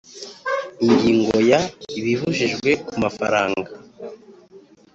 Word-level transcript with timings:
Ingingo 0.85 1.35
ya 1.51 1.61
Ibibujijwe 1.99 2.71
ku 2.85 2.93
mafaranga 3.03 3.69